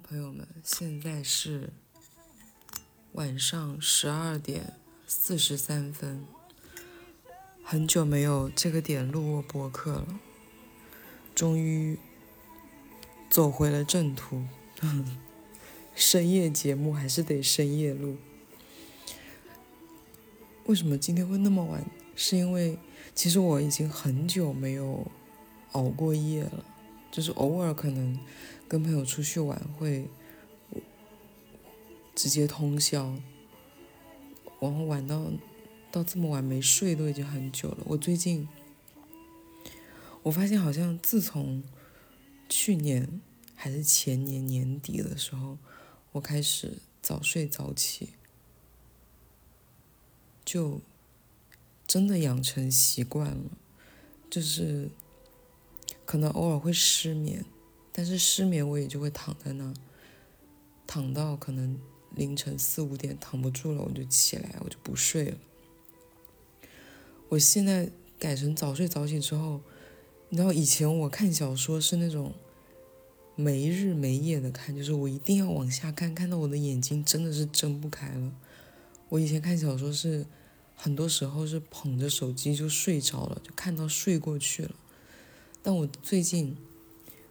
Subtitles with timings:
[0.00, 1.70] 朋友们，现在是
[3.12, 4.74] 晚上十二点
[5.06, 6.24] 四十三分，
[7.62, 10.20] 很久没有这个点录过播客了，
[11.34, 11.98] 终于
[13.28, 14.44] 走回了正途。
[15.94, 18.16] 深夜节目还是得深夜录。
[20.64, 21.84] 为什么今天会那么晚？
[22.16, 22.78] 是因为
[23.14, 25.06] 其实我已经很久没有
[25.72, 26.64] 熬过夜了，
[27.10, 28.18] 就是偶尔可能。
[28.70, 30.08] 跟朋友出去玩会
[32.14, 33.16] 直接通宵，
[34.60, 35.28] 然后玩到
[35.90, 37.78] 到这么晚没睡都已经很久了。
[37.84, 38.48] 我最近
[40.22, 41.64] 我发现好像自从
[42.48, 43.20] 去年
[43.56, 45.58] 还是前年年底的时候，
[46.12, 48.10] 我开始早睡早起，
[50.44, 50.80] 就
[51.88, 53.50] 真的养成习惯了，
[54.30, 54.90] 就是
[56.04, 57.44] 可能偶尔会失眠。
[58.00, 59.74] 但是失眠，我也就会躺在那，
[60.86, 61.78] 躺到可能
[62.14, 65.36] 凌晨四五点，躺不住了，我就起来，我就不睡了。
[67.28, 69.60] 我现在改成早睡早起之后，
[70.30, 72.32] 你知道以前我看小说是那种
[73.36, 78.32] 没日没夜的看，就是我一定要往下看，看到我的眼睛真的是睁不开了。
[79.10, 80.24] 我以前看小说是
[80.74, 84.74] 很多时候是捧着手机就睡着了，就看到睡过去了。
[85.62, 86.56] 但我最近。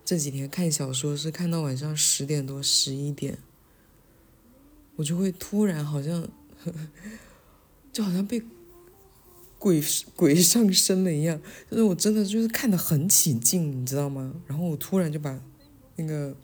[0.09, 3.37] 这几天看小说是看到晚上十点多十一点，
[4.95, 6.27] 我就会突然好像，
[7.93, 8.41] 就好像被
[9.59, 9.79] 鬼
[10.15, 14.33] 鬼上身了一样，就是我真的就是看的很起劲，你知道吗？
[14.47, 15.39] 然后我突然就把
[15.97, 16.35] 那个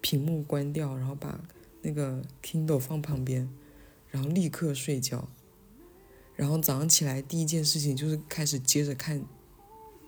[0.00, 1.38] 屏幕关掉，然后把
[1.82, 3.46] 那个 Kindle 放旁边，
[4.10, 5.28] 然后立刻睡觉，
[6.34, 9.22] 然后早上起来第一件事情就是开始接着看，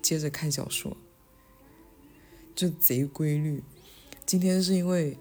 [0.01, 0.97] 接着看小说。
[2.55, 3.63] 就贼规律。
[4.25, 5.19] 今天是因为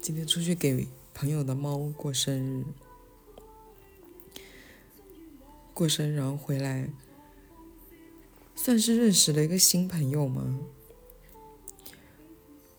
[0.00, 2.64] 今天出去给朋友的猫过生日，
[5.74, 6.88] 过生日然后回来，
[8.54, 10.60] 算是认识了一个新朋友吗？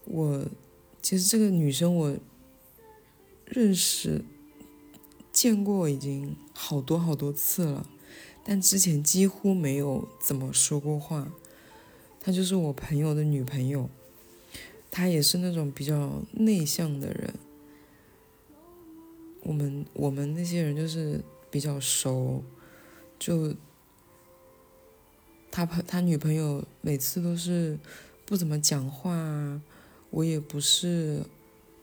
[0.06, 0.46] 我
[1.02, 2.18] 其实这个女生我
[3.46, 4.24] 认识
[5.32, 7.88] 见过已经好多好多次了，
[8.44, 11.32] 但之前几乎没有怎么说过话。
[12.30, 13.90] 她就是我朋友的女朋友，
[14.92, 17.34] 她也是那种比较内向的人。
[19.42, 22.44] 我们我们那些人就是比较熟，
[23.18, 23.56] 就
[25.50, 27.80] 他朋他女朋友每次都是
[28.28, 29.60] 不怎么讲话，
[30.12, 31.24] 我也不是，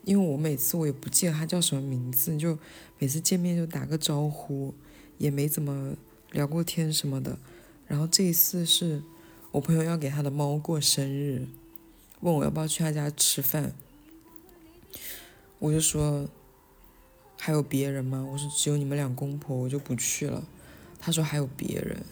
[0.04, 2.56] 因为我每次我也不记得他叫什么名字，就
[3.00, 4.72] 每次见面就打个招呼，
[5.18, 5.96] 也没怎么
[6.30, 7.36] 聊过天什么的。
[7.88, 9.02] 然后这一次是。
[9.56, 11.47] 我朋友要给他的猫过生日，
[12.21, 13.72] 问我要不要去他家吃饭，
[15.59, 16.28] 我就说
[17.39, 18.22] 还有别人吗？
[18.31, 20.47] 我说只有你们两公婆，我就不去了。
[20.99, 22.05] 他说还有别人，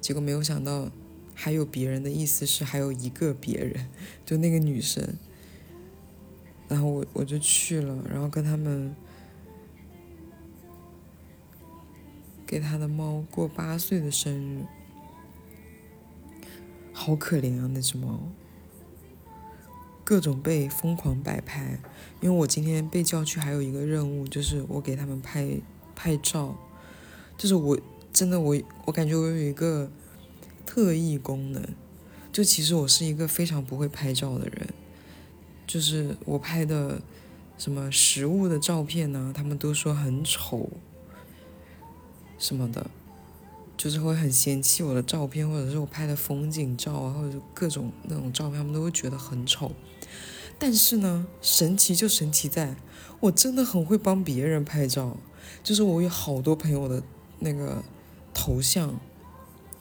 [0.00, 0.90] 结果没有想到
[1.36, 3.88] 还有别人的意思是还有一个别人，
[4.26, 5.08] 就那个女生。
[6.66, 8.92] 然后我我就去了，然后跟他们
[12.44, 14.64] 给他的猫过八岁的生日。
[17.02, 18.20] 好可怜啊，那只猫，
[20.04, 21.80] 各种被疯狂摆拍。
[22.20, 25.48] 因为我今天被叫去，还有一个任务，就是我给他们拍
[25.96, 26.54] 拍照。
[27.38, 27.80] 就是我
[28.12, 29.90] 真的我我感觉我有一个
[30.66, 31.66] 特异功能，
[32.30, 34.68] 就其实我是一个非常不会拍照的人。
[35.66, 37.00] 就是我拍的
[37.56, 40.68] 什么食物的照片呢，他们都说很丑，
[42.38, 42.90] 什么的。
[43.80, 49.72] 就是会很嫌弃我的照片，或者是我拍的风景照啊，或者各种那种照片，他们都会觉得很丑。
[50.58, 52.76] 但是呢，神奇就神奇在，
[53.20, 55.16] 我真的很会帮别人拍照。
[55.62, 57.02] 就是我有好多朋友的
[57.38, 57.82] 那个
[58.34, 59.00] 头像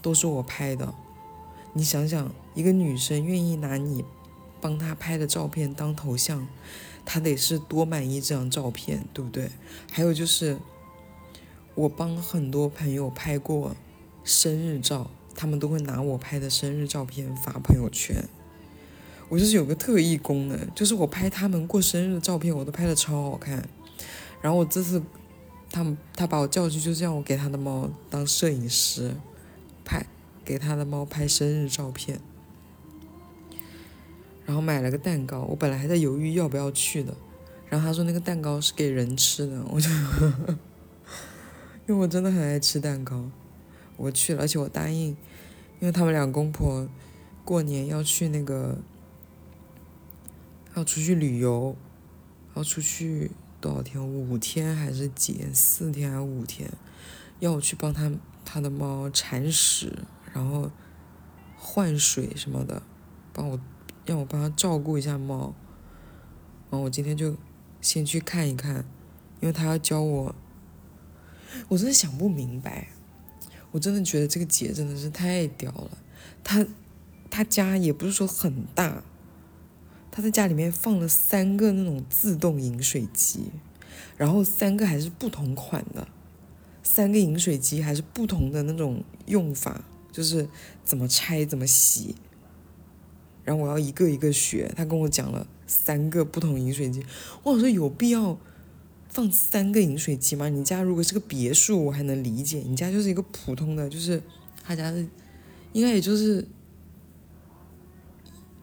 [0.01, 0.93] 都是我拍的。
[1.73, 4.05] 你想想，一个女生愿意拿你
[4.61, 6.47] 帮她拍的照片当头像，
[7.03, 9.51] 她得是多满意这张照片，对不对？
[9.91, 10.57] 还有就是，
[11.75, 13.75] 我帮很多朋友拍过。
[14.29, 18.23] 生日照，他们都会拿我拍的生日照片发朋友圈。
[19.27, 23.67] 我就是有个特异功能，就是我拍他们过生日的照片，我都拍的超好看。
[24.39, 25.01] 然后我这次，
[25.71, 29.15] 他们他把我叫去，就是让我给他的猫当摄影师，
[29.83, 30.05] 拍
[30.45, 32.21] 给他的猫拍生日照片。
[34.45, 37.15] 然后买了个蛋糕，我本来还在犹豫要不要去的。
[37.67, 39.89] 然后他说那个蛋糕是给人吃的，我就，
[41.87, 43.29] 因为我真的很爱吃蛋糕。
[44.00, 45.18] 我去了，而且我答应，因
[45.81, 46.88] 为他们两公婆
[47.44, 48.78] 过年要去那个，
[50.74, 51.75] 要出去旅游，
[52.56, 54.01] 要出去多少天？
[54.01, 55.54] 五天还是几天？
[55.54, 56.72] 四天还是五天？
[57.40, 58.10] 要我去帮他
[58.46, 60.00] 他的猫铲屎，
[60.34, 60.72] 然后
[61.57, 62.81] 换水什么的，
[63.34, 63.60] 帮我
[64.06, 65.54] 让我帮他照顾一下猫。
[66.72, 67.36] 然后我今天就
[67.81, 68.86] 先去看一看，
[69.42, 70.36] 因为他要教我。
[71.68, 72.90] 我真的想不明白，
[73.71, 75.98] 我真的觉得这个姐真的是太屌了。
[76.44, 76.66] 她
[77.30, 79.04] 她家也不是说很大，
[80.10, 83.51] 她在家里面放了三个那种自动饮水机，
[84.18, 86.07] 然后三个还是不同款的，
[86.81, 90.50] 三个饮水机还是不同的那种用法，就是
[90.83, 92.15] 怎么拆怎么洗。
[93.44, 97.06] 然后我要一个一个学，他跟我讲了三个不同饮水机，
[97.44, 98.38] 我说有必要。
[99.09, 100.47] 放三个饮水机吗？
[100.50, 102.59] 你家如果是个别墅，我还能理解。
[102.59, 104.21] 你家就是一个普通的，就是
[104.63, 105.03] 他家的，
[105.73, 106.47] 应该也就是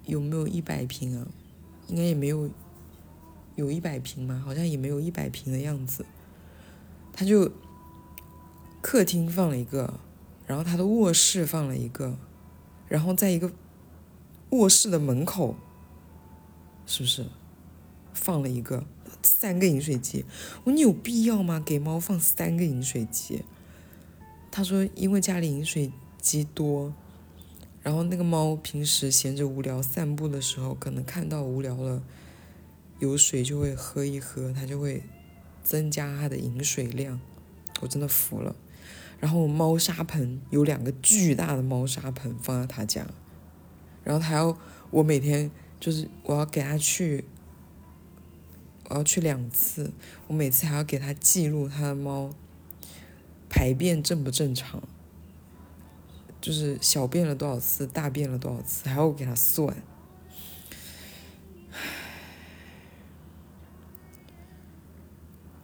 [0.05, 1.27] 有没有一百平啊？
[1.89, 2.49] 应该也没有，
[3.57, 4.41] 有一百平吗？
[4.45, 6.07] 好像也没有一百平的样子。
[7.13, 7.51] 他就
[8.81, 9.99] 客厅放了一个，
[10.47, 12.17] 然后他的卧室放了一个，
[12.89, 13.51] 然后在一个
[14.51, 15.57] 卧室的门口，
[16.87, 17.25] 是不是
[18.15, 18.85] 放了一个？
[19.27, 20.25] 三个饮水机，
[20.63, 21.61] 我说你有必要吗？
[21.65, 23.43] 给猫放三个饮水机？
[24.53, 25.91] 他说因为家里饮水
[26.21, 26.95] 机多，
[27.83, 32.03] 然后那个猫平时闲着无聊散步的时候，可能看到无聊了，
[33.01, 35.03] 有水就会喝一喝，它就会
[35.65, 37.21] 增加它的饮水量。
[37.81, 38.55] 我真的服了。
[39.19, 43.07] 然后猫砂盆有两个巨大的猫砂盆放在他家，
[44.05, 44.57] 然后他要
[44.91, 45.51] 我每天
[45.81, 47.25] 就是我要给他去。
[48.89, 49.93] 我要去两次，
[50.29, 52.33] 我每次还要给他记录他的猫
[53.49, 54.83] 排便正不正常，
[56.41, 59.77] 就是小便了多少次，大便了多少次，还要给他算。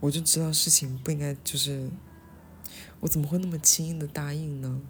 [0.00, 1.88] 我就知道事情不应该，就是
[2.98, 4.80] 我怎么会那么轻易的答应呢？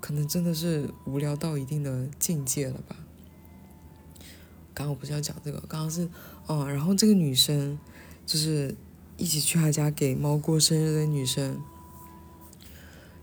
[0.00, 2.96] 可能真的是无聊到一定的境界了吧。
[4.74, 6.08] 刚刚我不是要讲这个，刚刚是。
[6.46, 7.78] 哦，然后这个女生
[8.26, 8.74] 就是
[9.16, 11.62] 一起去他家给猫过生日的女生，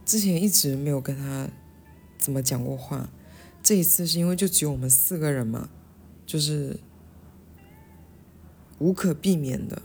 [0.06, 1.50] 之前一直没有跟他
[2.18, 3.10] 怎么讲过话，
[3.62, 5.69] 这一次是因为就只有我们四个人嘛，
[6.25, 6.80] 就是
[8.80, 9.81] 无可避免的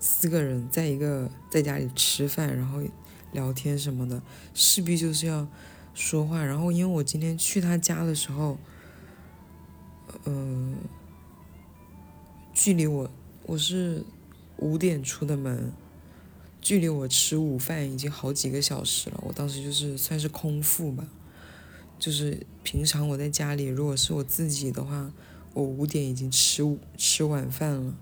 [0.00, 2.82] 四个人在一个在家里吃饭，然后
[3.30, 4.20] 聊天什么的，
[4.52, 5.46] 势必就是要
[5.94, 6.44] 说话。
[6.44, 8.58] 然后因为我今天去他家的时候，
[10.24, 10.76] 嗯。
[12.54, 13.10] 距离我
[13.46, 14.04] 我是
[14.58, 15.72] 五点出的门，
[16.60, 19.18] 距离我吃午饭已经好几个小时了。
[19.26, 21.08] 我当时就是算是空腹吧，
[21.98, 25.10] 就是平常我在家里，如果是我自己的话，
[25.54, 27.94] 我五点已经吃吃晚饭了。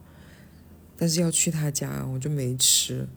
[0.97, 3.09] 但是要去他家，我就没吃，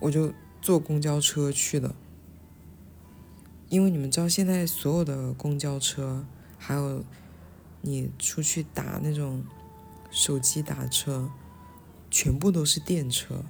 [0.00, 0.32] 我就
[0.62, 1.94] 坐公交车去的。
[3.68, 6.24] 因为你们知道，现在所有的公交车，
[6.58, 7.04] 还有
[7.80, 9.42] 你出去打那种。
[10.12, 11.30] 手机打车，
[12.10, 13.42] 全部都是电车。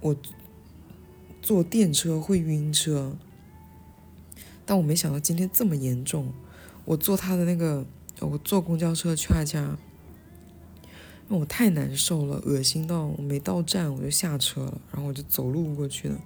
[0.00, 0.16] 我
[1.42, 3.16] 坐电车会晕车，
[4.64, 6.32] 但我没想到今天这么严重。
[6.86, 7.84] 我坐他的那个，
[8.20, 9.76] 我坐公交车去他家，
[11.28, 16.18] 因为我太难受了，恶心到我没到站我就下车了，然后我就走路过去了，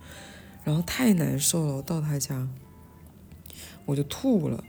[0.62, 2.48] 然后太难受了，我到他家
[3.84, 4.62] 我就吐了。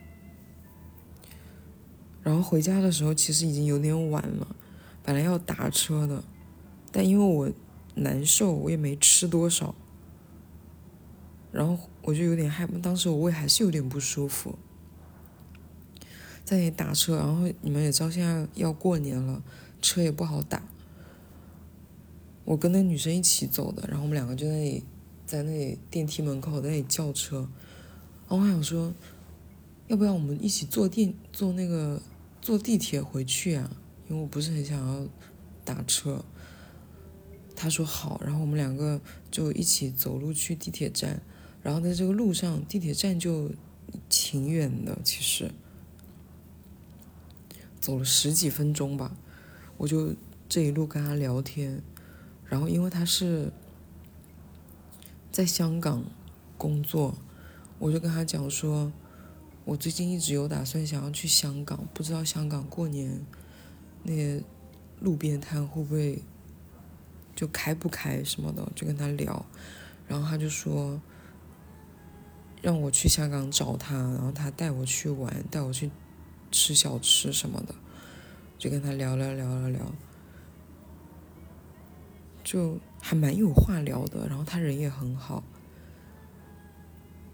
[2.26, 4.56] 然后回家的时候，其实已经有点晚了，
[5.04, 6.24] 本来要打车的，
[6.92, 7.52] 但因为我
[7.94, 9.76] 难受，我也没吃多少，
[11.52, 14.58] 然后我就有点害怕，当时我胃还是有点不舒服，
[16.44, 19.44] 在那打车，然后你们也知道现在要过年了，
[19.80, 20.64] 车也不好打，
[22.44, 24.84] 我跟那女生一起走的，然后我们两个就在那里，
[25.28, 27.48] 在那里电梯门口在那里叫车，
[28.28, 28.92] 然后我想说，
[29.90, 32.02] 要不要我们一起坐电坐那个。
[32.46, 33.76] 坐地铁回去啊，
[34.08, 35.08] 因为我不是很想要
[35.64, 36.24] 打车。
[37.56, 41.24] 他说好，然后我们两个就一起走路去地铁站。
[41.64, 43.50] 然后在这个路上，地铁站就
[44.08, 45.50] 挺远的，其实
[47.82, 49.18] 走了十几分钟吧。
[49.78, 50.14] 我就
[50.48, 51.82] 这一路跟他聊天，
[52.46, 53.52] 然后因为他是
[55.32, 56.06] 在香港
[56.60, 57.18] 工作，
[57.80, 58.94] 我就跟他讲说。
[59.66, 63.20] 我最近一直有打算想要去香港，不知道香港过年
[64.04, 64.42] 那些
[65.00, 66.22] 路边摊会不会
[67.36, 69.44] 就开不开什么的，就跟他聊，
[70.08, 71.02] 然后他就说
[72.62, 75.90] 让我去香港找他，然后他带我去玩，带我去
[76.52, 77.74] 吃小吃什么的，
[78.60, 79.92] 就跟他聊聊聊聊聊，
[82.44, 84.28] 就还蛮有话聊的。
[84.28, 85.44] 然后他人也很好，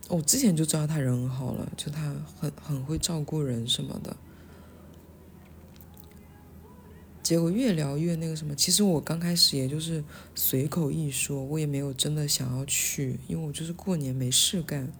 [0.09, 4.15] 我之前就知道他人很好了，就他很很会照顾人什么的。
[7.23, 10.03] 结果越聊越那个什么，其实我刚开始也就是
[10.35, 14.91] 随口一说，我也没有真的想要去，因为我就是过年没事干，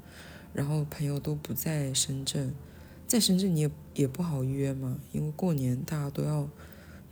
[0.53, 2.53] 然后朋友都不在深圳，
[3.05, 6.47] 在深圳你也也不好约嘛，因为过年大家都要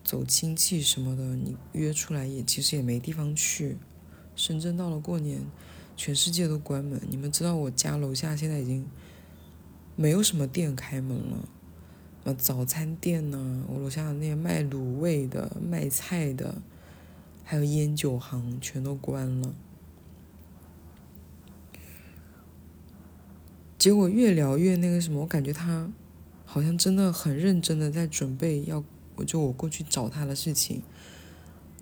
[0.06, 3.78] 走亲戚什么的，你约出来也其实也没地方去。
[4.36, 5.42] 深圳到了过年，
[6.00, 8.88] 全世界都关门，你们知道我家楼下现在已经
[9.98, 11.50] 没有什么店开门了。
[12.24, 16.62] 呃，早餐店呢，我楼下那些卖卤味的、卖菜的，
[17.44, 19.54] 还有烟酒行，全都关了。
[23.78, 25.92] 结果越聊越那个什么，我感觉他
[26.46, 28.82] 好像真的很认真的在准备要，
[29.18, 30.82] 我就我过去找他的事情。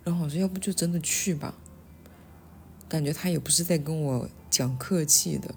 [0.02, 1.54] 然后我说，要不就真的去吧。
[2.88, 5.54] 感觉他也不是在跟我讲客气的。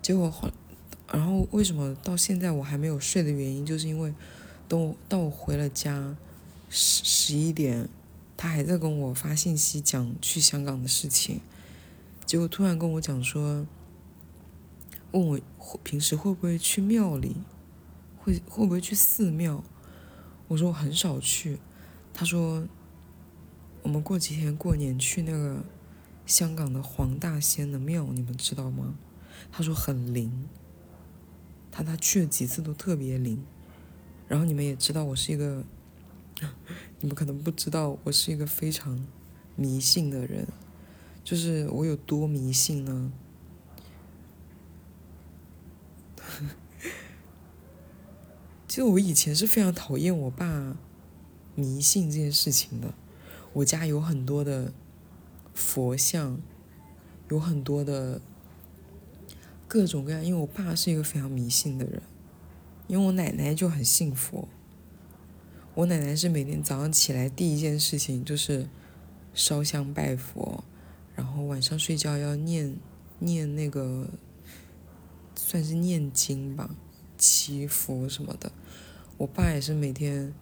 [0.00, 0.50] 结果后。
[1.12, 4.12] 然后为什么到现在我还没有睡的原因，就是因为，
[4.66, 6.16] 等我到我回了家，
[6.70, 7.88] 十十一点，
[8.36, 11.40] 他还在跟我发信息讲去香港的事情，
[12.24, 13.64] 结果突然跟我讲说，
[15.12, 15.40] 问我
[15.84, 17.36] 平时会不会去庙里，
[18.18, 19.62] 会会不会去寺庙，
[20.48, 21.60] 我说我很少去，
[22.12, 22.66] 他说，
[23.84, 25.62] 我们过几天过年去那个
[26.26, 28.96] 香港的黄大仙的庙，你们知道吗？
[29.52, 30.48] 他说很灵。
[31.70, 33.44] 他他去了几次都特别灵，
[34.28, 35.64] 然后你们也知道我是一个，
[37.00, 39.04] 你们可能不知道我是一个非常
[39.56, 40.46] 迷信的人，
[41.24, 43.12] 就是我有多迷信呢？
[48.68, 50.76] 其实我以前是非常讨厌我爸
[51.56, 52.94] 迷信这件事情的，
[53.54, 54.72] 我家有很多的
[55.54, 56.38] 佛像，
[57.30, 58.20] 有很多的。
[59.66, 62.00] 各种各样，因为我爸是一个非常迷信的人，
[62.86, 64.46] 因为我奶奶就很信佛。
[65.74, 68.68] 我奶奶是每天早上起来第一件事情就是
[69.32, 70.62] 烧香拜佛，
[71.16, 72.76] 然后晚上睡觉要念
[73.18, 74.10] 念那个
[75.34, 76.70] 算是念经吧，
[77.18, 78.52] 祈福什么的。
[79.16, 80.32] 我爸也是每天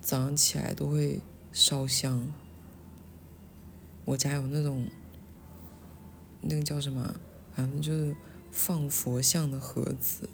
[0.00, 1.20] 早上起来都会
[1.52, 2.26] 烧香。
[4.04, 4.86] 我家有那种
[6.40, 7.14] 那个叫什么，
[7.54, 8.14] 反正就是。
[8.54, 10.28] 放佛像的盒子，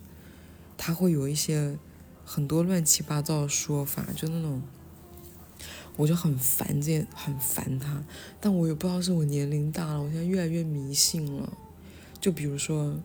[0.76, 1.78] 他会有一些
[2.25, 4.60] 很多乱七八糟的说法，就那种，
[5.96, 8.02] 我就很烦这，很烦他。
[8.40, 11.56] 但我也不知道是我年龄大了，我现在越来越迷信了。
[12.20, 12.98] 就比如说，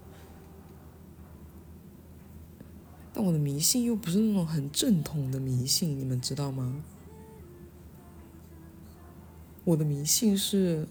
[3.14, 6.84] 但我的迷信又不是那种很正统的迷信，你们知道吗？
[9.66, 10.88] 我的迷信是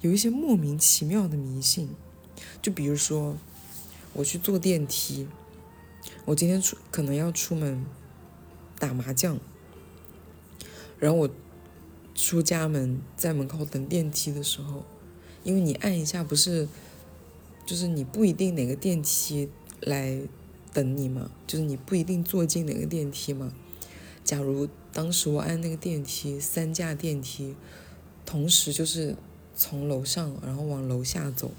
[0.00, 1.88] 有一些莫名其妙的迷信。
[2.62, 3.36] 就比如说，
[4.12, 5.26] 我去坐电梯，
[6.24, 7.84] 我今天出可能要出门
[8.78, 9.38] 打麻将，
[10.98, 11.30] 然后我
[12.14, 14.84] 出家门在门口等电梯的时候，
[15.42, 16.68] 因为你按一下不是，
[17.66, 19.48] 就是你不一定哪个电梯
[19.80, 20.20] 来
[20.72, 23.52] 等你嘛，就是你不一定坐进哪个电梯嘛。
[24.24, 27.54] 假如当时我按那个电梯，三架电梯
[28.26, 29.16] 同时就是
[29.54, 31.50] 从楼上然后往楼下走。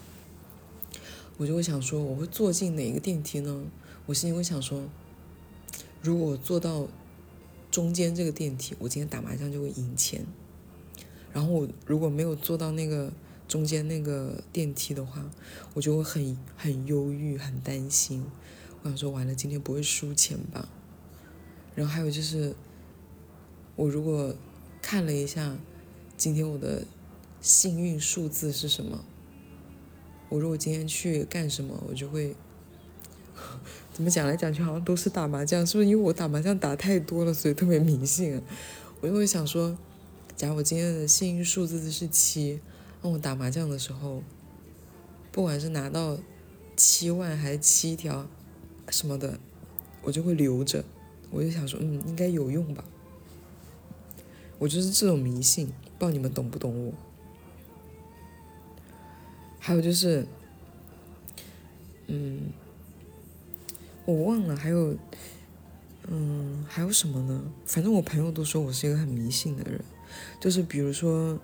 [1.37, 3.63] 我就会想说，我会坐进哪个电梯呢？
[4.05, 4.83] 我心里会想说，
[6.01, 6.87] 如果坐到
[7.71, 10.25] 中间这个电梯，我今天打麻将就会赢钱。
[11.33, 13.11] 然后我如果没有坐到那个
[13.47, 15.25] 中间那个电梯的话，
[15.73, 18.23] 我就会很很忧郁、很担心。
[18.83, 20.67] 我想说，完了，今天不会输钱吧？
[21.73, 22.53] 然后还有就是，
[23.75, 24.35] 我如果
[24.81, 25.57] 看了一下
[26.17, 26.83] 今天我的
[27.41, 29.03] 幸运数字是什么？
[30.29, 32.35] 我如果今天去干什么，我就会
[33.91, 38.41] 怎么讲来讲去，好像都是打麻将，是不是因为我打麻将打太多了，所以特别迷信啊？
[39.01, 39.77] 我就会想说，
[40.35, 42.59] 假如我今天的幸运数字是七，
[43.01, 44.21] 那我打麻将的时候，
[45.31, 46.17] 不管是拿到
[46.75, 48.27] 七万还是七条
[48.89, 49.39] 什么的，
[50.03, 50.85] 我就会留着。
[51.31, 52.83] 我就想说，嗯，应该有用吧。
[54.61, 55.65] 我就是这种迷信，
[55.97, 56.93] 不知道你们懂不懂我。
[59.57, 60.27] 还有就是，
[62.05, 62.51] 嗯，
[64.05, 64.95] 我忘了还有，
[66.07, 67.41] 嗯，还有什么呢？
[67.65, 69.83] 反正我朋友都说我是一个很迷信的人，
[70.39, 71.39] 就是比如说，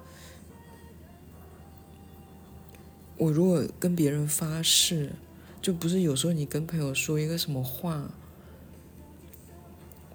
[3.17, 5.13] 我如果跟别人发誓，
[5.59, 8.11] 就不是有时候你跟朋友说一个什么话，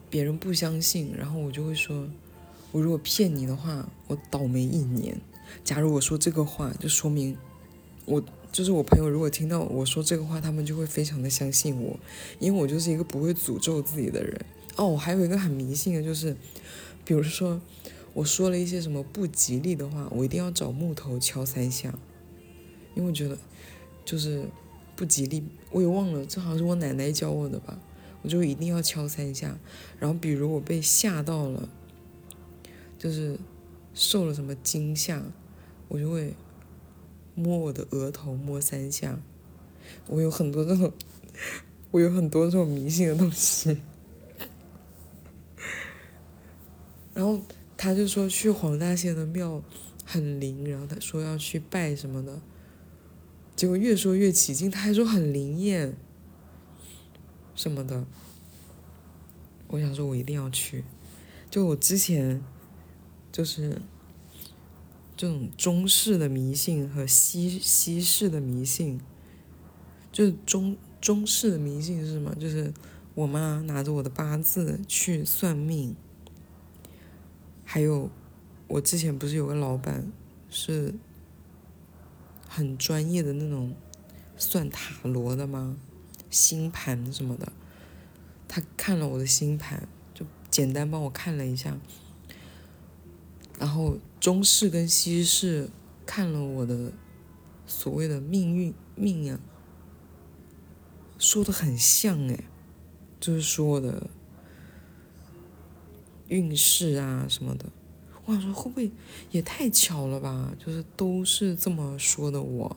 [0.09, 2.09] 别人不相信，然后我就会说，
[2.73, 5.21] 我如果骗你的话，我倒霉一年。
[5.63, 7.37] 假如我说这个话，就说明
[8.07, 12.01] 我就是我朋友，如果听到我说这个话，他们就会非常的相信我，
[12.39, 14.45] 因为我就是一个不会诅咒自己的人。
[14.77, 16.35] 哦，我还有一个很迷信的，就是
[17.05, 17.61] 比如说
[18.15, 21.95] 我说了一些什么不吉利的话，我一定要找木头敲三下，
[22.95, 23.37] 因为我觉得
[24.05, 24.47] 就是
[24.97, 25.45] 不吉利。
[25.71, 27.79] 我也忘了，这好像是我奶奶教我的吧，
[28.23, 29.59] 我就一定要敲三下。
[29.99, 31.69] 然后比如我被吓到了，
[33.03, 33.37] 就是
[33.93, 35.21] 受了什么惊吓。
[35.89, 36.35] 我就会
[37.35, 39.19] 摸我的额头，摸三下。
[40.07, 40.93] 我有很多这种，
[41.91, 43.83] 我有很多这种迷信的东西。
[47.13, 47.41] 然后
[47.77, 49.63] 他就说去黄大仙的庙
[50.07, 52.41] 很灵，然后他说要去拜什么的，
[53.57, 55.95] 结果越说越起劲，他还说很灵验
[57.55, 58.07] 什么的。
[59.69, 60.85] 我想说，我一定要去。
[61.51, 62.43] 就我之前
[63.33, 63.83] 就是。
[65.15, 69.01] 这种中式的迷信和西西式的迷信，
[70.11, 72.35] 就是中中式的迷信是什么？
[72.35, 72.73] 就是
[73.15, 75.95] 我妈拿着我的八字去算命，
[77.65, 78.11] 还有
[78.67, 80.11] 我之前不是有个老板
[80.51, 80.95] 是
[82.49, 83.77] 很专业的那种
[84.37, 85.77] 算塔罗的吗？
[86.31, 87.53] 星盘什么的，
[88.49, 91.79] 他看了我的星盘，就简单帮我看了一下。
[93.63, 95.71] 然后中式跟西式
[96.05, 96.93] 看了我的
[97.65, 99.39] 所谓的命运命呀，
[101.17, 102.43] 说的很像哎，
[103.21, 104.11] 就是说我的
[106.27, 107.67] 运势啊什么的。
[108.25, 108.91] 我想说会不会
[109.31, 110.53] 也太巧了吧？
[110.59, 112.77] 就是都是这么说的我。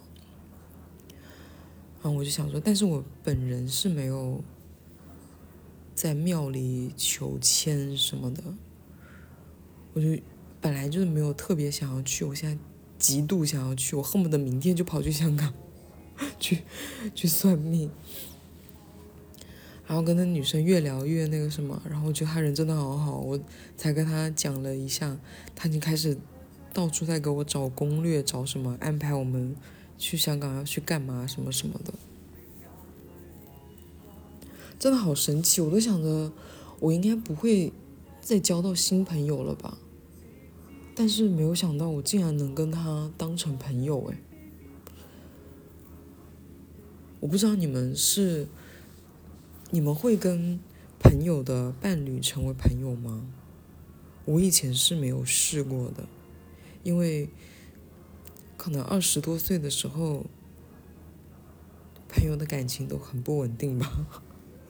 [2.03, 4.43] 然后我就想说，但是我本人是没有
[5.95, 8.43] 在庙里求签什么的，
[9.93, 10.21] 我就。
[10.65, 12.57] 本来就是没有特别想要去，我现在
[12.97, 15.53] 极度想要去，我恨不得明天就跑去香港，
[16.39, 16.63] 去
[17.13, 17.91] 去算命。
[19.85, 23.39] 然后跟那女生越聊越那个什么，然后我觉得她人真的好好，我
[23.77, 25.15] 才跟她讲了一下，
[25.53, 26.17] 她已经开始
[26.73, 29.55] 到处在给我找攻略，找什么安排我们
[29.99, 31.93] 去香港要去干嘛什么什么的，
[34.79, 36.31] 真的好神奇，我都想着
[36.79, 37.71] 我应该不会
[38.19, 39.77] 再交到新朋友了吧。
[40.97, 44.17] 但是没有想到，我竟然能跟他当成朋友哎！
[47.19, 48.47] 我不知道你们是，
[49.71, 50.57] 你们会跟
[50.99, 53.27] 朋友的伴侣成为朋友吗？
[54.23, 56.07] 我以前是没有试过的，
[56.83, 57.29] 因为
[58.55, 60.25] 可能二十多岁的时候，
[62.07, 64.07] 朋友的感情都很不稳定吧，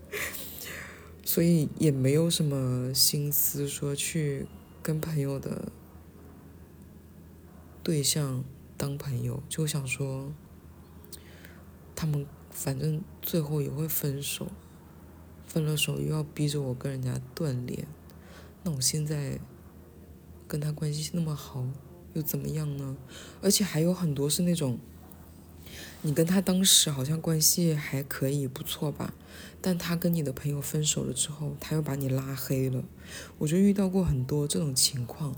[1.24, 4.48] 所以也没有什么心思说去
[4.82, 5.72] 跟朋友的。
[7.86, 8.44] 对象
[8.76, 10.34] 当朋友，就想说，
[11.96, 14.48] 他们反正最后也会分手，
[15.46, 17.86] 分了手又要逼着我跟人家断联，
[18.64, 19.40] 那我现在
[20.48, 21.64] 跟他关系那么好，
[22.14, 22.98] 又怎么样呢？
[23.40, 24.80] 而且还有很多是那种，
[26.02, 29.14] 你跟他当时好像关系还可以，不错吧？
[29.62, 32.84] 但他跟你的朋友分手了之后，他又把你拉黑了，
[33.38, 35.36] 我就遇到过很多这种情况。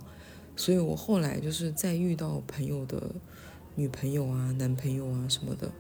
[0.58, 3.02] 所以我后来就是在遇到朋友的
[3.76, 5.72] 女朋友啊、男朋友啊什么的，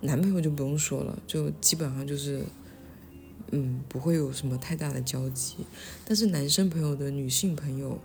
[0.00, 2.44] 男朋友就不用说了，就基本上就是，
[3.50, 5.56] 嗯，不会有什么太大的交集。
[6.06, 7.98] 但是男生朋友的女性朋友，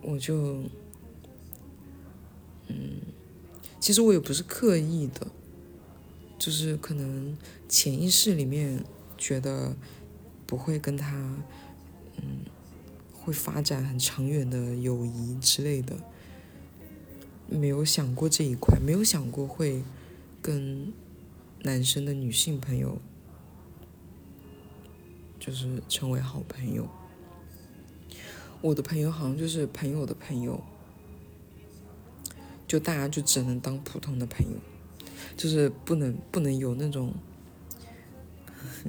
[0.00, 0.62] 我就，
[2.68, 3.00] 嗯，
[3.80, 5.26] 其实我也不是刻意的，
[6.38, 7.36] 就是可能
[7.68, 8.84] 潜意识里面
[9.16, 9.74] 觉得
[10.46, 11.16] 不会跟他，
[12.18, 12.44] 嗯。
[13.28, 15.98] 会发展很长远的友谊之类的，
[17.46, 19.82] 没有想过这一块，没有想过会
[20.40, 20.90] 跟
[21.62, 22.98] 男生的女性朋友
[25.38, 26.88] 就是成为好朋友。
[28.62, 30.64] 我的朋友好像就是朋友的朋友，
[32.66, 34.56] 就大家就只能当普通的朋友，
[35.36, 37.12] 就是不能不能有那种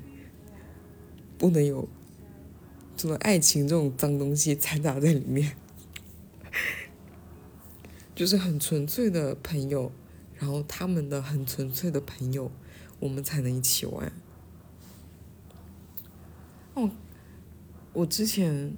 [1.37, 1.89] 不能有。
[2.99, 5.55] 什么爱情这种脏东西掺杂在里面，
[8.13, 9.89] 就是很纯粹的朋友，
[10.35, 12.51] 然后他们的很纯粹的朋友，
[12.99, 14.11] 我们才能一起玩。
[16.73, 16.91] 哦，
[17.93, 18.75] 我之前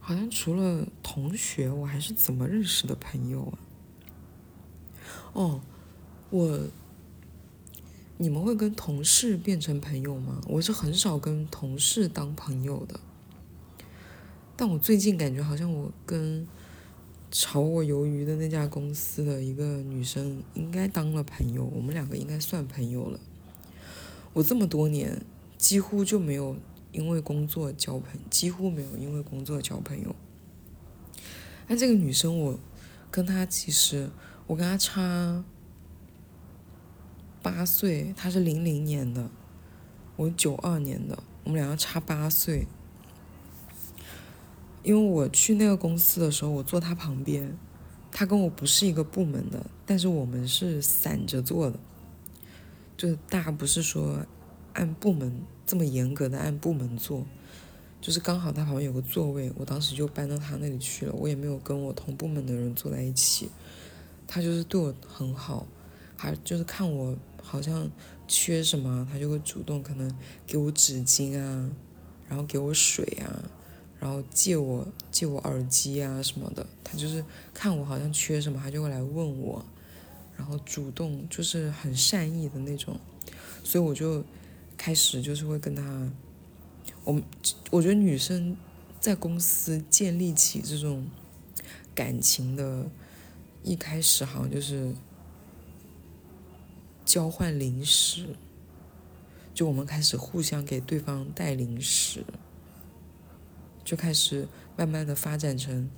[0.00, 3.58] 好像除了同学，我还是怎么认识的朋友啊？
[5.32, 5.60] 哦，
[6.30, 6.60] 我，
[8.16, 10.40] 你们会跟同事变成朋友吗？
[10.46, 13.00] 我是很少跟同事当朋友的，
[14.56, 16.46] 但我最近感觉好像我跟
[17.32, 23.18] 炒我鱿鱼的那家公司的一个女生应该当了朋友，我们两个应该算朋友了。
[24.32, 25.20] 我这么多年
[25.58, 26.56] 几乎就没有
[26.92, 30.14] 因为工作交朋，几乎没有因为工作交朋友。
[31.66, 32.60] 但这个女生，我
[33.10, 34.08] 跟她其实
[34.46, 35.44] 我跟她差。
[37.44, 39.28] 八岁，他是零零年的，
[40.16, 42.66] 我九二年的，我们两个差八岁。
[44.82, 47.54] 因为我去那个公司的时候，我坐他旁边，
[48.10, 51.78] 他跟我不是一个部门的，但是我们是散着坐的，
[52.96, 54.24] 就是大不是说
[54.72, 57.26] 按部门这么严格的按部门坐，
[58.00, 63.50] 就是刚好他旁边有个座位，我当时就搬到他那里去了，我也没有跟我同部门的人坐在一起，
[64.26, 65.66] 他就是对我很好，
[66.16, 67.14] 还就是看我。
[67.46, 67.88] 好像
[68.26, 70.10] 缺什么，他就会主动可能
[70.46, 71.70] 给我纸巾啊，
[72.26, 73.28] 然后给我水啊，
[74.00, 76.66] 然后借我借我耳机啊什么的。
[76.82, 79.64] 他就是看我好像缺什么，他就会来问我，
[80.36, 82.98] 然后主动就是很善意的那种。
[83.62, 84.24] 所以我就
[84.76, 86.10] 开始就是会跟他，
[87.04, 87.20] 我
[87.70, 88.56] 我觉得女生
[88.98, 91.06] 在公司建立起这种
[91.94, 92.86] 感情的，
[93.62, 94.94] 一开始好像就是。
[97.14, 98.34] 交换零食，
[99.54, 102.24] 就我们开始互相给对方带零食，
[103.84, 105.88] 就开始慢慢的发展成，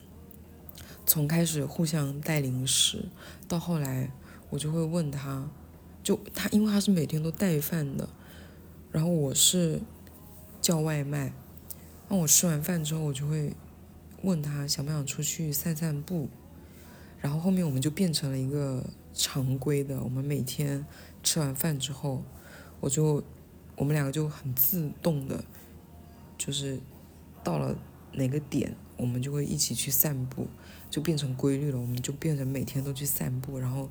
[1.07, 3.07] 从开始互相带零食，
[3.48, 4.12] 到后来
[4.50, 5.48] 我就会问他，
[6.02, 8.07] 就他因为他是每天都带饭的，
[8.92, 9.81] 然后我是
[10.61, 11.33] 叫外卖，
[12.11, 13.55] 那我吃完饭之后我就会
[14.20, 16.29] 问他想不想出去散散步，
[17.18, 18.85] 然后后面我们就变成了一个。
[19.18, 20.85] 常规的，我们每天
[21.22, 22.22] 吃完饭之后，
[22.81, 23.24] 我就
[23.74, 25.42] 我们两个就很自动的，
[26.37, 26.79] 就是
[27.42, 27.74] 到了
[28.12, 30.46] 哪个点，我们就会一起去散步，
[30.90, 31.81] 就变成规律了。
[31.81, 33.88] 我们就变成每天都去散步，然后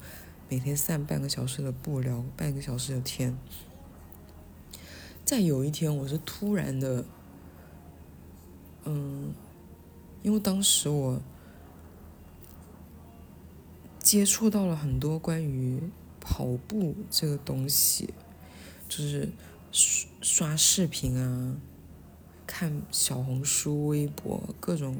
[0.48, 3.36] 每天散半个小时的步，聊半个小时的天。
[5.26, 7.04] 再有一天，我是突然的，
[8.84, 9.34] 嗯，
[10.22, 11.20] 因为当时我。
[14.06, 15.82] 接触到了很多关于
[16.20, 18.14] 跑步这个东西，
[18.88, 19.32] 就是
[19.72, 21.56] 刷刷视频啊，
[22.46, 24.98] 看小红书、微博，各种，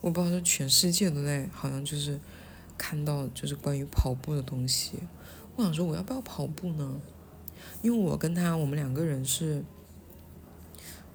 [0.00, 2.20] 我不知道是全世界都在，好像就是
[2.78, 4.92] 看到就是关于跑步的东西。
[5.56, 7.00] 我想说，我要不要跑步呢？
[7.82, 9.64] 因为我跟他，我们两个人是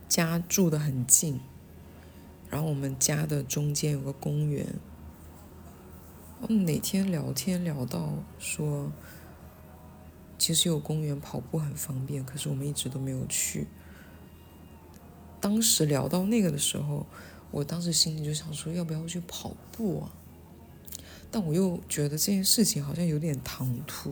[0.10, 1.40] 家住的很近，
[2.50, 4.68] 然后我们家的中间有个公园。
[6.42, 8.92] 我们哪天聊天聊到说，
[10.40, 13.68] 其实有公园跑步很方便，可是我们一直都没有去。
[15.40, 17.06] 当时聊到那个的时候，
[17.52, 20.12] 我当时心里就想说，要不要去跑步啊？
[21.30, 24.10] 但我又觉得这件事情好像有点唐突，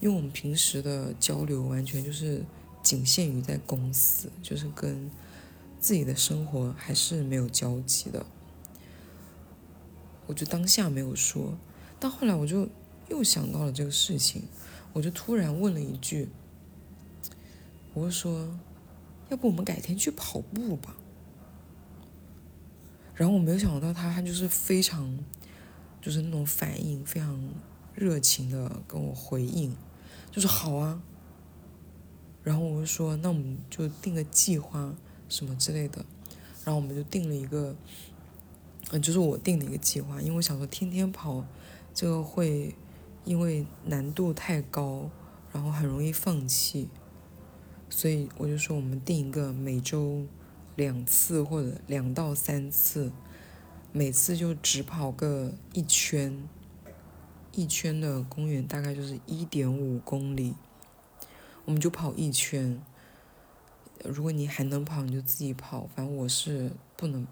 [0.00, 2.44] 因为我们平时的交流完全就是
[2.82, 5.08] 仅限于在公司，就是跟
[5.78, 8.26] 自己的生活还是没有交集的。
[10.26, 11.58] 我就当下没有说，
[12.00, 12.66] 但后来我就
[13.10, 14.44] 又想到了这个事情，
[14.94, 16.30] 我就突然问了一句
[17.92, 18.58] ：“我说，
[19.28, 20.96] 要不我们改天去跑步吧？”
[23.14, 25.18] 然后我没有想到他，他就是非常，
[26.00, 27.38] 就是那种反应非常
[27.94, 29.76] 热情的跟我回应，
[30.30, 31.02] 就是好啊。
[32.42, 34.94] 然后我就说：“那我们就定个计划
[35.28, 36.04] 什么之类的。”
[36.64, 37.76] 然后我们就定了一个。
[38.94, 41.44] 嗯，就是我定的一个计划，因为我想说天天跑，
[41.92, 42.72] 这个会
[43.24, 45.10] 因为难度太高，
[45.52, 46.88] 然后很容易放弃，
[47.90, 50.22] 所以我就说我们定一个每周
[50.76, 53.10] 两次或者两到三次，
[53.90, 56.48] 每次就只跑个一圈，
[57.50, 60.54] 一圈的公园大概就是一点五公里，
[61.64, 62.80] 我们就跑一圈。
[64.04, 67.26] 如果你还能跑，你就自己跑，反正我是不能。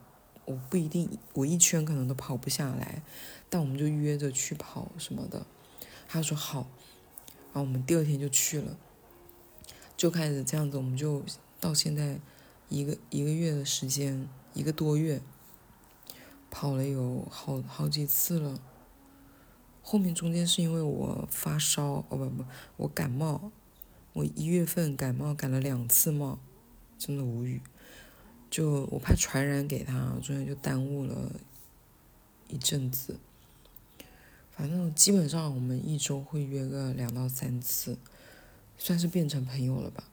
[0.53, 3.03] 我不一定，我一圈可能都跑不下来，
[3.49, 5.47] 但我们就约着去跑什么的。
[6.07, 6.69] 他说好，
[7.53, 8.77] 然后我们第二天就去了，
[9.97, 11.23] 就开始这样子，我们就
[11.59, 12.21] 到现在
[12.69, 15.23] 一个一个月的时间，一个多月，
[16.51, 18.61] 跑了有好好几次了。
[19.83, 22.45] 后面中间是因为我发烧，哦不不，
[22.77, 23.51] 我感冒，
[24.13, 26.39] 我一月份感冒感了两次冒，
[26.99, 27.63] 真的无语。
[28.53, 31.33] 就我怕传染给他，中间就耽误了
[32.49, 33.19] 一阵子。
[34.51, 37.97] 反正基本上我们一周会约个两到三次，
[38.77, 40.05] 算是变成朋友了吧。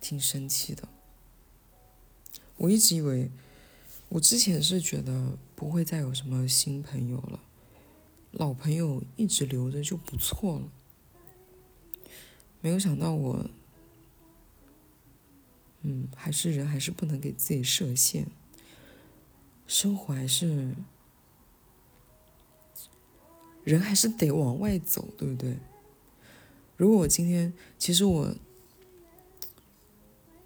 [0.00, 0.88] 挺生气的，
[2.56, 3.30] 我一直以为，
[4.08, 7.38] 我之前是觉得不会再有什么新朋友了，
[8.32, 10.72] 老朋友一直留着就不错了。
[12.60, 13.48] 没有想到我，
[15.86, 18.26] 嗯，还是人还是不能给自己设限，
[19.66, 20.74] 生活还是，
[23.62, 25.56] 人还是得往外走，对不对？
[26.76, 28.34] 如果我今天，其实我。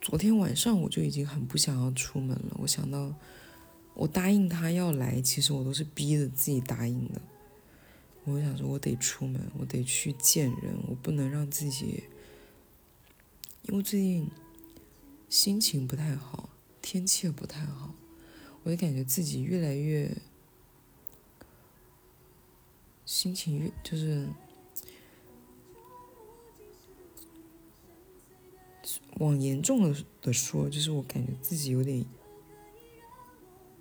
[0.02, 2.56] 昨天晚上我就已经很不想要出门了。
[2.58, 3.14] 我想到，
[3.92, 7.20] 我答应他要来，其实我都是逼着自己答应的。
[8.24, 12.04] 我想说，我得出门，我得去见人，我不能让自己，
[13.64, 14.26] 因为最近
[15.30, 16.50] 心情不太好，
[16.82, 17.94] 天气也不太好，
[18.64, 20.14] 我就感觉自己越来越
[23.06, 24.28] 心情越就是。
[29.18, 32.02] 往严重了的说，就是我感觉自己有点，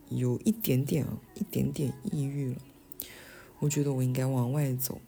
[0.09, 2.61] 有一点点，一点点抑郁了。
[3.59, 4.99] 我觉得我应该往外走，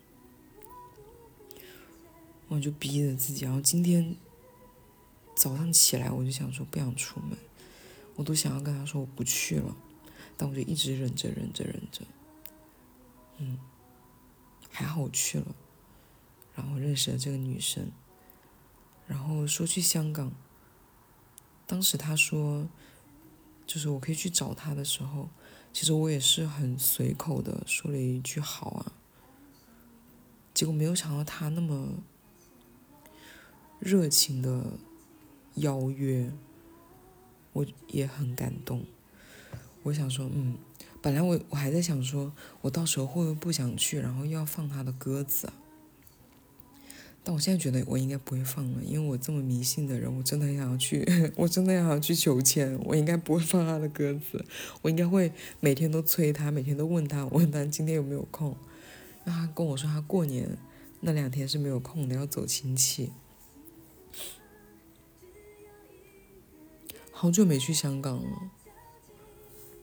[2.47, 3.43] 我就逼着自己。
[3.43, 4.15] 然后今天
[5.35, 7.37] 早上起来，我就想说不想出门，
[8.15, 9.75] 我都想要跟他说我不去了，
[10.37, 12.01] 但我就一直忍着，忍着，忍着。
[13.37, 13.57] 嗯，
[14.69, 15.55] 还好我去了，
[16.53, 17.91] 然后认识了这个女生。
[19.07, 20.31] 然后说去香港，
[21.65, 22.67] 当时他说，
[23.65, 25.29] 就是我可以去找他的时候，
[25.73, 28.93] 其实我也是很随口的说了一句好啊。
[30.53, 32.03] 结果没有想到他那么
[33.79, 34.77] 热情的
[35.61, 36.31] 邀约，
[37.53, 38.85] 我也很感动。
[39.83, 40.57] 我想说，嗯，
[41.01, 45.53] 本来我我还在想说，我到时候会不会不想去，然后又要放他的鸽子啊？
[47.23, 54.43] 但我现在觉得我应该不会放了，因为我这么迷信的人，我真的很想要去， 我真的想要去求签，我应该不会放他的鸽子，
[54.81, 58.55] 我应该会每天都催他，每天都问他，问他今天有没有空，
[59.23, 60.57] 让他跟我说他过年
[61.01, 63.11] 那两天是没有空的，要走亲戚。
[67.21, 68.51] 好久没去香港了，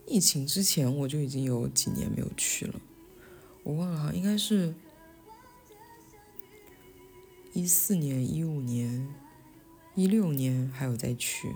[0.09, 2.81] 疫情之前我就已经有几年没有去了，
[3.63, 4.75] 我忘了哈，应该是。
[7.53, 9.15] 一四年、一五年、
[9.95, 11.55] 一六年还有再去，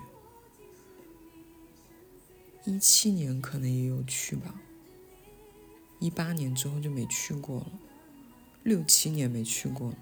[2.63, 4.61] 一七年可能也有去吧，
[5.99, 7.67] 一八年之后就没去过了，
[8.63, 9.93] 六七年没去过。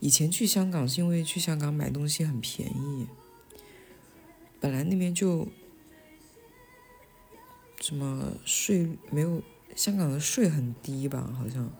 [0.00, 3.06] 以前去香港是因为去香港买东西很便宜，
[4.64, 5.46] 本来那边就
[7.82, 9.42] 什么税没有，
[9.76, 11.70] 香港的税很低吧，好像。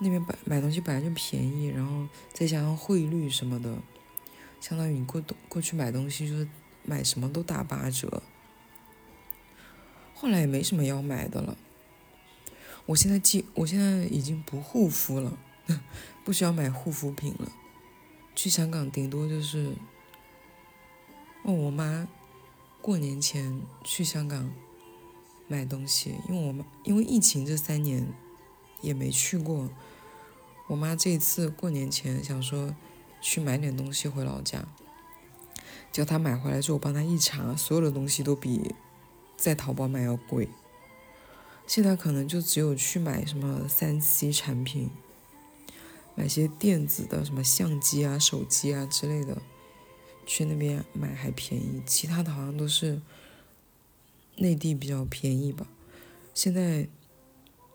[0.00, 3.76] 那边买买东西本来就便宜，然后再加上汇率什么的，
[4.58, 6.48] 相当于你过过去买东西就是
[6.82, 8.22] 买什么都打八折。
[10.14, 11.58] 后来也没什么要买的了。
[12.86, 15.38] 我现在记，我现在已经不护肤了，
[16.24, 17.52] 不需要买护肤品了。
[18.34, 19.74] 去香港顶多就是，
[21.46, 22.08] 哦，我妈
[22.82, 24.52] 过年前去香港
[25.46, 28.04] 买东西，因为我妈因为疫情这三年
[28.80, 29.70] 也没去过。
[30.66, 32.74] 我妈这次过年前想说
[33.20, 34.66] 去买点东西回老家，
[35.92, 38.74] 叫她买回来之后，我帮她一查，所有的东西都比
[39.36, 40.48] 在淘宝买要贵。
[41.64, 44.90] 现在可能就只有去买什么三 C 产品，
[46.16, 49.40] 买些电子的什么相机啊、手机啊之类的，
[50.26, 51.80] 去那边买还便宜。
[51.86, 53.00] 其他的好像都是
[54.36, 55.66] 内地比较便宜吧。
[56.34, 56.88] 现在。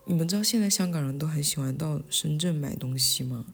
[0.06, 3.46] 你们知道现在香港人都很喜欢到深圳买东西吗？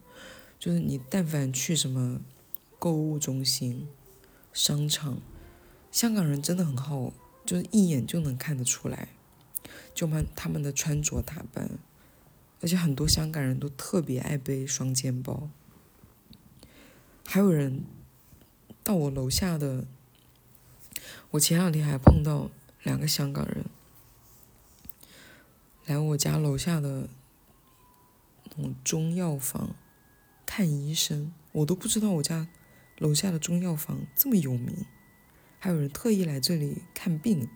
[0.58, 2.20] 就是你但凡去什么
[2.78, 3.86] 购物中心、
[4.52, 5.20] 商场，
[5.92, 7.12] 香港人真的很好，
[7.44, 9.10] 就是一眼就能看得出来，
[9.94, 11.70] 就们他们的穿着打扮，
[12.62, 15.50] 而且很多香港人都特别爱背双肩包，
[17.26, 17.84] 还有人
[18.88, 19.84] 到我楼下的，
[21.32, 22.50] 我前两天还碰到
[22.84, 23.66] 两个香港人。
[25.84, 27.10] 来我家楼下的
[28.44, 29.76] 那种中药房
[30.46, 32.48] 看医生，我都不知道我家
[32.96, 34.86] 楼下的中药房这么有名，
[35.58, 37.46] 还有人特意来这里看病。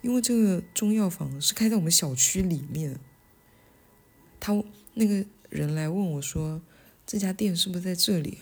[0.00, 3.00] 因为这个中药房是开在我们小区里面，
[4.38, 6.62] 他那个人来问我说
[7.04, 8.38] ：“这家店是不是在这里？”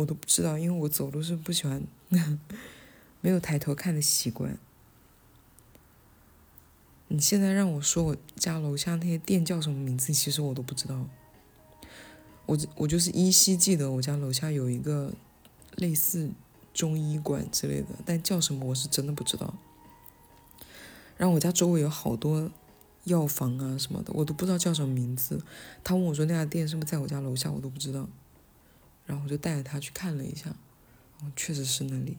[0.00, 1.82] 我都不知道，因为我走路是不喜欢
[3.20, 4.58] 没有抬头看的习惯。
[7.08, 11.06] 你现在让我说我家楼下那些店叫什么名字，其实我都不知道。
[12.46, 15.12] 我我就是依稀记得我家楼下有一个
[15.76, 16.30] 类似
[16.72, 19.54] 中医馆之类的，但叫什么我是真的不知道。
[21.16, 22.50] 然后我家周围有好多
[23.04, 25.44] 药房啊什么的，我都不知道叫什么名字。
[25.84, 28.08] 他问我说那家店是不是在我家楼下，我都不知道。
[29.06, 30.54] 然后我就带着他去看了一下，
[31.34, 32.18] 确实是那里。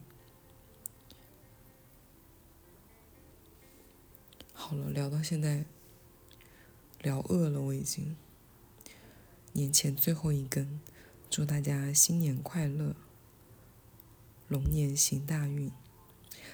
[4.52, 5.64] 好了，聊到现在，
[7.00, 8.16] 聊饿了，我已经。
[9.54, 10.80] 年前最后一根，
[11.28, 12.94] 祝大家新年快乐，
[14.48, 15.70] 龙年行大运。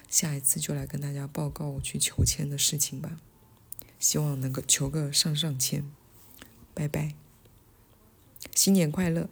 [0.09, 3.19] 下一次就来跟大家报告我去求签的事情吧，
[3.99, 5.89] 希望能够求个上上签。
[6.73, 7.13] 拜拜，
[8.55, 9.29] 新年快乐。